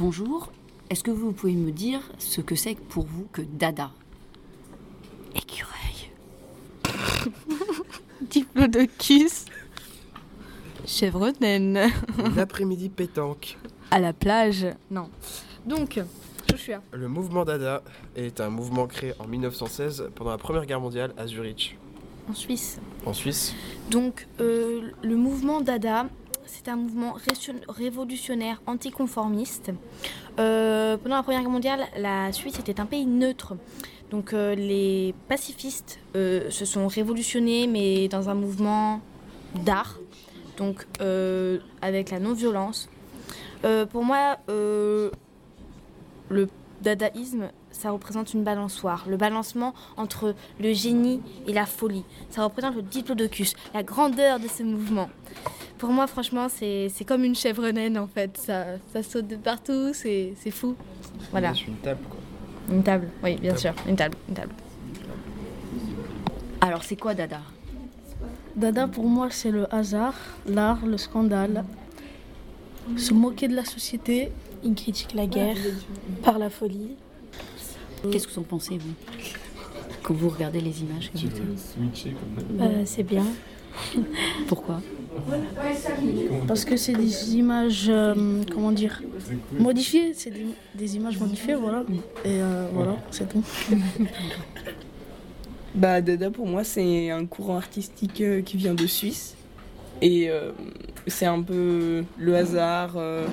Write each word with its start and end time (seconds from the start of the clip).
Bonjour, 0.00 0.52
est-ce 0.90 1.02
que 1.02 1.10
vous 1.10 1.32
pouvez 1.32 1.54
me 1.54 1.70
dire 1.72 2.00
ce 2.18 2.42
que 2.42 2.54
c'est 2.54 2.74
pour 2.74 3.06
vous 3.06 3.26
que 3.32 3.40
Dada? 3.40 3.90
Écureuil. 5.34 6.10
Diplodocus. 8.20 9.46
Chèvre 10.84 11.32
naine. 11.40 11.80
L'après-midi 12.36 12.90
pétanque. 12.90 13.56
À 13.90 13.98
la 13.98 14.12
plage. 14.12 14.66
Non. 14.90 15.08
Donc, 15.64 15.98
Joshua. 16.50 16.82
Le 16.92 17.08
mouvement 17.08 17.46
Dada 17.46 17.82
est 18.16 18.42
un 18.42 18.50
mouvement 18.50 18.86
créé 18.86 19.14
en 19.18 19.26
1916 19.26 20.10
pendant 20.14 20.32
la 20.32 20.36
Première 20.36 20.66
Guerre 20.66 20.80
mondiale 20.82 21.14
à 21.16 21.26
Zurich, 21.26 21.78
En 22.28 22.34
Suisse. 22.34 22.78
en 23.06 23.14
Suisse. 23.14 23.54
Donc, 23.90 24.28
euh, 24.42 24.90
le 25.02 25.16
mouvement 25.16 25.62
Dada, 25.62 26.06
c'est 26.46 26.68
un 26.68 26.76
mouvement 26.76 27.16
révolutionnaire 27.68 28.62
anticonformiste. 28.66 29.72
Euh, 30.38 30.96
pendant 30.96 31.16
la 31.16 31.22
Première 31.22 31.40
Guerre 31.42 31.50
mondiale, 31.50 31.80
la 31.96 32.32
Suisse 32.32 32.58
était 32.58 32.80
un 32.80 32.86
pays 32.86 33.06
neutre. 33.06 33.54
Donc, 34.10 34.32
euh, 34.32 34.54
les 34.54 35.14
pacifistes 35.28 35.98
euh, 36.14 36.50
se 36.50 36.64
sont 36.64 36.86
révolutionnés, 36.86 37.66
mais 37.66 38.08
dans 38.08 38.28
un 38.28 38.34
mouvement 38.34 39.00
d'art, 39.64 39.98
donc 40.56 40.86
euh, 41.00 41.58
avec 41.82 42.10
la 42.10 42.20
non-violence. 42.20 42.88
Pour 43.90 44.04
moi, 44.04 44.38
le 44.46 45.10
dadaïsme, 46.82 47.48
ça 47.76 47.90
représente 47.90 48.32
une 48.34 48.42
balançoire, 48.42 49.04
le 49.08 49.16
balancement 49.16 49.74
entre 49.96 50.34
le 50.60 50.72
génie 50.72 51.20
et 51.46 51.52
la 51.52 51.66
folie. 51.66 52.04
Ça 52.30 52.42
représente 52.44 52.74
le 52.74 52.82
diplodocus, 52.82 53.54
la 53.74 53.82
grandeur 53.82 54.40
de 54.40 54.48
ce 54.48 54.62
mouvement. 54.62 55.08
Pour 55.78 55.90
moi, 55.90 56.06
franchement, 56.06 56.48
c'est 56.48 56.88
c'est 56.88 57.04
comme 57.04 57.22
une 57.24 57.34
chèvre 57.34 57.68
naine 57.68 57.98
en 57.98 58.06
fait. 58.06 58.36
Ça, 58.38 58.64
ça 58.92 59.02
saute 59.02 59.28
de 59.28 59.36
partout, 59.36 59.90
c'est 59.92 60.32
c'est 60.40 60.50
fou. 60.50 60.74
Voilà, 61.30 61.52
C'est 61.54 61.66
une 61.66 61.76
table 61.76 62.00
quoi. 62.08 62.18
une 62.74 62.82
table, 62.82 63.08
oui, 63.22 63.36
bien 63.36 63.56
sûr, 63.56 63.72
une 63.86 63.96
table, 63.96 64.16
une 64.28 64.34
table. 64.34 64.52
Alors 66.60 66.82
c'est 66.82 66.96
quoi 66.96 67.14
Dada? 67.14 67.40
Dada 68.56 68.88
pour 68.88 69.04
moi 69.04 69.28
c'est 69.30 69.50
le 69.50 69.72
hasard, 69.72 70.14
l'art, 70.46 70.84
le 70.86 70.96
scandale, 70.96 71.64
se 72.96 73.12
moquer 73.12 73.48
de 73.48 73.54
la 73.54 73.64
société, 73.66 74.32
il 74.64 74.74
critique 74.74 75.12
la 75.14 75.26
guerre 75.26 75.56
par 76.24 76.38
la 76.38 76.48
folie. 76.48 76.96
Qu'est-ce 78.10 78.26
que 78.28 78.32
vous 78.34 78.40
en 78.40 78.44
pensez 78.44 78.78
vous 78.78 78.94
Quand 80.02 80.14
vous 80.14 80.28
regardez 80.28 80.60
les 80.60 80.80
images 80.82 81.10
comme 81.10 81.20
ça 81.20 81.26
Euh, 82.60 82.82
c'est 82.84 83.02
bien 83.02 83.24
Pourquoi? 84.48 84.80
Parce 86.46 86.64
que 86.64 86.76
c'est 86.76 86.92
des 86.92 87.36
images, 87.36 87.86
euh, 87.88 88.42
comment 88.52 88.72
dire, 88.72 89.02
modifiées, 89.58 90.12
c'est 90.14 90.30
des, 90.30 90.46
des 90.74 90.96
images 90.96 91.18
modifiées, 91.18 91.54
voilà. 91.54 91.84
Et 92.24 92.40
euh, 92.40 92.68
voilà, 92.72 92.96
c'est 93.10 93.28
tout. 93.28 93.42
Bah, 95.74 96.00
Dada 96.00 96.30
pour 96.30 96.46
moi 96.46 96.64
c'est 96.64 97.10
un 97.10 97.26
courant 97.26 97.58
artistique 97.58 98.22
euh, 98.22 98.40
qui 98.40 98.56
vient 98.56 98.72
de 98.72 98.86
Suisse 98.86 99.34
et 100.00 100.30
euh, 100.30 100.52
c'est 101.06 101.26
un 101.26 101.42
peu 101.42 102.02
le 102.16 102.34
hasard 102.34 102.94
euh, 102.96 103.26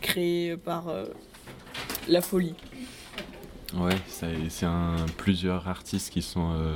créé 0.00 0.56
par 0.56 0.88
euh, 0.88 1.04
la 2.08 2.22
folie. 2.22 2.54
Ouais, 3.78 3.96
c'est 4.48 4.64
un, 4.66 4.96
plusieurs 5.18 5.68
artistes 5.68 6.10
qui 6.10 6.22
sont 6.22 6.52
euh, 6.52 6.74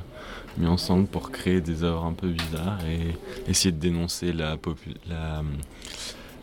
mis 0.58 0.66
ensemble 0.66 1.06
pour 1.06 1.30
créer 1.30 1.60
des 1.60 1.82
œuvres 1.82 2.04
un 2.04 2.12
peu 2.12 2.28
bizarres 2.28 2.84
et 2.84 3.16
essayer 3.50 3.72
de 3.72 3.78
dénoncer 3.78 4.32
la, 4.32 4.56
la, 5.08 5.42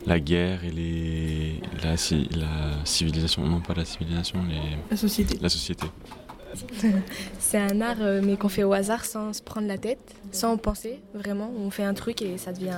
la 0.08 0.20
guerre 0.20 0.64
et 0.64 0.72
les, 0.72 1.62
la, 1.84 1.96
ci- 1.96 2.30
la 2.36 2.84
civilisation, 2.86 3.46
non 3.46 3.62
pas 3.62 3.74
la 3.76 3.86
civilisation, 3.86 4.44
les, 4.50 4.78
La 4.90 4.98
société. 4.98 5.38
la 5.42 5.50
société. 5.50 5.86
C'est 7.40 7.60
un 7.60 7.82
art, 7.82 7.98
euh, 8.02 8.22
mais 8.24 8.36
qu'on 8.36 8.50
fait 8.50 8.64
au 8.64 8.74
hasard 8.74 9.06
sans 9.06 9.34
se 9.34 9.44
prendre 9.44 9.68
la 9.68 9.78
tête, 9.78 10.16
sans 10.32 10.54
en 10.54 10.58
penser, 10.58 11.00
vraiment. 11.14 11.52
On 11.60 11.70
fait 11.70 11.84
un 11.84 11.94
truc 11.94 12.22
et 12.24 12.38
ça 12.40 12.52
devient 12.52 12.70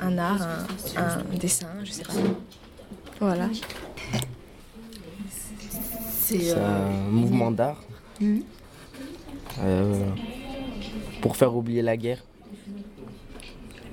un, 0.00 0.06
un 0.08 0.16
art, 0.18 0.40
un, 0.96 1.02
un 1.02 1.36
dessin, 1.38 1.68
je 1.84 1.90
sais 1.90 2.02
pas. 2.04 2.12
Voilà. 3.20 3.48
C'est 6.26 6.38
C'est 6.38 6.54
un 6.58 6.88
mouvement 7.10 7.50
d'art 7.50 7.80
Mhm. 8.20 8.42
euh, 9.62 10.06
pour 11.20 11.36
faire 11.36 11.54
oublier 11.54 11.82
la 11.82 11.96
guerre. 11.98 12.22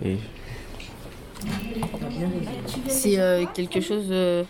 Et 0.03 0.17
C'est 2.87 3.19
euh, 3.19 3.45
quelque 3.53 3.81
chose. 3.81 4.05
euh, 4.11 4.43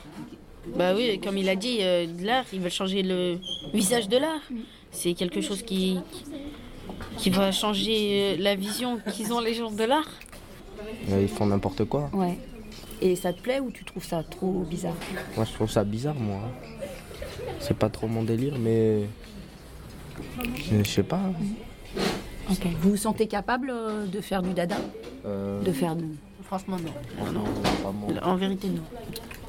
bah 0.77 0.93
oui, 0.95 1.19
comme 1.23 1.37
il 1.37 1.49
a 1.49 1.55
dit, 1.55 1.77
euh, 1.81 2.05
de 2.05 2.23
l'art. 2.25 2.45
Ils 2.53 2.59
veulent 2.61 2.71
changer 2.71 3.01
le 3.01 3.37
visage 3.73 4.07
de 4.07 4.17
l'art. 4.17 4.41
C'est 4.91 5.13
quelque 5.13 5.41
chose 5.41 5.61
qui, 5.63 5.97
qui 7.17 7.29
va 7.31 7.51
changer 7.51 8.35
euh, 8.37 8.43
la 8.43 8.55
vision 8.55 8.99
qu'ils 9.13 9.33
ont 9.33 9.39
les 9.39 9.53
gens 9.55 9.71
de 9.71 9.83
l'art. 9.83 10.09
euh, 11.09 11.21
ils 11.21 11.29
font 11.29 11.47
n'importe 11.47 11.85
quoi. 11.85 12.09
Ouais. 12.13 12.37
Et 13.01 13.15
ça 13.15 13.33
te 13.33 13.41
plaît 13.41 13.59
ou 13.59 13.71
tu 13.71 13.83
trouves 13.83 14.05
ça 14.05 14.21
trop 14.23 14.63
bizarre? 14.69 14.93
Moi, 15.35 15.45
je 15.45 15.53
trouve 15.53 15.71
ça 15.71 15.83
bizarre, 15.83 16.13
moi. 16.15 16.41
C'est 17.59 17.77
pas 17.77 17.89
trop 17.89 18.07
mon 18.07 18.23
délire, 18.23 18.57
mais. 18.59 19.01
mais 20.71 20.83
Je 20.83 20.89
sais 20.89 21.03
pas. 21.03 21.17
hein. 21.17 21.33
Ok. 22.49 22.65
Vous 22.81 22.91
vous 22.91 22.97
sentez 22.97 23.27
capable 23.27 23.69
euh, 23.71 24.05
de 24.07 24.19
faire 24.21 24.41
du 24.41 24.53
Dada 24.53 24.77
Euh, 25.25 25.61
De 25.61 25.71
faire 25.71 25.95
de... 25.95 26.05
Franchement 26.43 26.77
non. 26.77 26.91
oh 27.21 27.31
non, 27.31 27.43
pas 27.81 27.91
moi. 27.91 28.09
En 28.23 28.35
vérité, 28.35 28.67
non. 28.67 28.81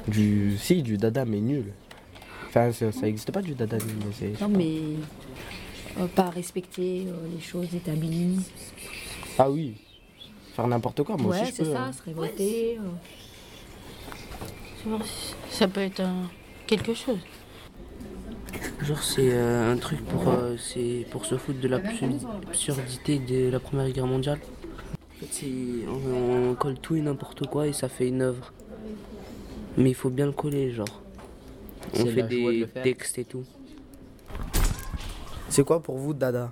Du... 0.07 0.57
Si, 0.57 0.81
du 0.83 0.97
dada, 0.97 1.25
mais 1.25 1.39
nul. 1.41 1.73
Enfin, 2.47 2.71
ça 2.71 2.85
n'existe 3.01 3.31
pas 3.31 3.41
du 3.41 3.55
dada 3.55 3.77
nul, 3.77 3.95
mais 4.05 4.13
c'est. 4.17 4.39
Non 4.41 4.47
mais 4.47 4.77
euh, 5.99 6.07
pas 6.07 6.29
respecter 6.29 7.05
euh, 7.07 7.13
les 7.35 7.41
choses 7.41 7.73
établies. 7.75 8.39
Ah 9.37 9.49
oui. 9.49 9.73
Faire 10.55 10.67
n'importe 10.67 11.03
quoi, 11.03 11.17
moi 11.17 11.31
ouais, 11.31 11.41
aussi 11.41 11.51
je 11.51 11.55
c'est 11.57 11.63
peux. 11.63 11.73
ça, 11.73 11.83
hein. 11.85 11.91
se 11.91 12.03
révolter. 12.03 12.77
euh. 14.87 14.97
Ça 15.49 15.67
peut 15.67 15.81
être 15.81 15.99
un- 16.01 16.29
quelque 16.67 16.93
chose. 16.93 17.19
Genre 18.83 19.01
c'est 19.01 19.29
euh, 19.31 19.71
un 19.71 19.77
truc 19.77 20.03
pour, 20.05 20.27
euh, 20.27 20.57
c'est 20.57 21.05
pour 21.11 21.25
se 21.25 21.37
foutre 21.37 21.59
de 21.61 21.67
l'absurdité 21.69 23.19
de 23.19 23.49
la 23.49 23.59
Première 23.59 23.89
Guerre 23.91 24.07
mondiale. 24.07 24.39
En 25.21 25.25
fait, 25.25 25.45
on, 25.87 26.49
on 26.51 26.55
colle 26.55 26.77
tout 26.79 26.95
et 26.95 27.01
n'importe 27.01 27.47
quoi 27.47 27.67
et 27.67 27.73
ça 27.73 27.87
fait 27.87 28.09
une 28.09 28.21
œuvre. 28.21 28.51
Mais 29.77 29.89
il 29.91 29.95
faut 29.95 30.09
bien 30.09 30.25
le 30.25 30.33
coller, 30.33 30.71
genre. 30.71 31.01
On 31.93 32.05
fait 32.05 32.23
de 32.23 32.27
des 32.27 32.67
textes 32.83 33.17
et 33.19 33.25
tout. 33.25 33.45
C'est 35.49 35.63
quoi 35.63 35.81
pour 35.81 35.97
vous 35.97 36.13
Dada? 36.13 36.51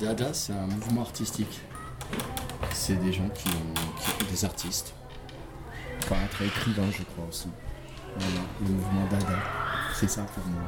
Dada, 0.00 0.32
c'est 0.32 0.52
un 0.54 0.66
mouvement 0.66 1.02
artistique. 1.02 1.60
C'est 2.72 2.96
des 2.96 3.12
gens 3.12 3.28
qui 3.34 3.48
ont, 3.48 4.20
qui- 4.24 4.30
des 4.32 4.44
artistes. 4.44 4.94
Peintres, 6.08 6.42
écrivains, 6.42 6.90
je 6.90 7.02
crois 7.02 7.26
aussi. 7.28 7.48
Voilà, 8.16 8.40
le 8.62 8.68
mouvement 8.68 9.06
Dada, 9.10 9.38
c'est 10.00 10.08
ça 10.08 10.22
pour 10.34 10.44
moi. 10.46 10.62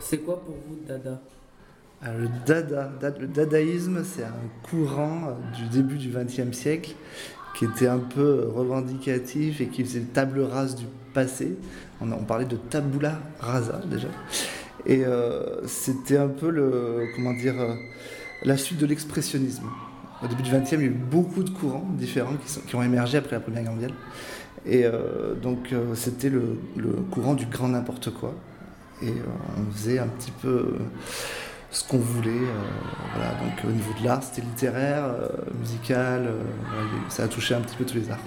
C'est 0.00 0.18
quoi 0.18 0.38
pour 0.44 0.54
vous, 0.54 0.76
Dada? 0.86 1.20
Alors, 2.02 2.18
le, 2.20 2.28
dada, 2.44 2.90
da- 3.00 3.14
le 3.18 3.26
dadaïsme, 3.28 4.02
c'est 4.04 4.24
un 4.24 4.34
courant 4.68 5.38
du 5.56 5.64
début 5.68 5.96
du 5.96 6.10
XXe 6.10 6.52
siècle 6.56 6.94
qui 7.56 7.64
était 7.64 7.86
un 7.86 8.00
peu 8.00 8.48
revendicatif 8.54 9.60
et 9.60 9.68
qui 9.68 9.84
faisait 9.84 10.00
table 10.00 10.40
rase 10.40 10.74
du 10.74 10.84
passé. 11.14 11.56
On 12.00 12.08
parlait 12.24 12.44
de 12.46 12.56
tabula 12.56 13.20
rasa 13.38 13.80
déjà. 13.86 14.08
Et 14.84 15.04
euh, 15.04 15.64
c'était 15.68 16.16
un 16.16 16.28
peu 16.28 16.50
le, 16.50 17.06
comment 17.14 17.32
dire, 17.34 17.58
euh, 17.60 17.74
la 18.42 18.56
suite 18.56 18.78
de 18.78 18.86
l'expressionnisme. 18.86 19.66
Au 20.24 20.28
début 20.28 20.42
du 20.42 20.50
XXe, 20.52 20.72
il 20.72 20.78
y 20.78 20.82
a 20.82 20.84
eu 20.86 20.90
beaucoup 20.90 21.42
de 21.42 21.50
courants 21.50 21.88
différents 21.94 22.34
qui, 22.66 22.76
ont 22.76 22.82
émergé 22.82 23.18
après 23.18 23.36
la 23.36 23.40
Première 23.40 23.62
Guerre 23.62 23.72
mondiale. 23.72 23.94
Et 24.64 24.84
euh, 24.84 25.34
donc 25.34 25.72
euh, 25.72 25.96
c'était 25.96 26.30
le, 26.30 26.58
courant 27.10 27.34
du 27.34 27.46
grand 27.46 27.68
n'importe 27.68 28.10
quoi. 28.10 28.34
Et 29.02 29.08
euh, 29.08 29.12
on 29.58 29.72
faisait 29.72 29.98
un 29.98 30.06
petit 30.06 30.30
peu 30.30 30.76
ce 31.72 31.82
qu'on 31.88 31.98
voulait. 31.98 32.30
Donc 32.30 33.64
au 33.64 33.72
niveau 33.72 33.92
de 33.98 34.04
l'art, 34.04 34.22
c'était 34.22 34.42
littéraire, 34.42 35.06
musical, 35.58 36.28
ça 37.08 37.24
a 37.24 37.28
touché 37.28 37.54
un 37.54 37.60
petit 37.60 37.76
peu 37.76 37.84
tous 37.84 37.96
les 37.96 38.10
arts. 38.10 38.18